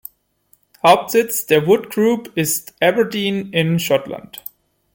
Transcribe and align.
Hauptsitz 0.81 1.45
der 1.45 1.67
Wood 1.67 1.91
Group 1.91 2.31
ist 2.33 2.73
Aberdeen 2.81 3.53
in 3.53 3.77
Schottland. 3.77 4.43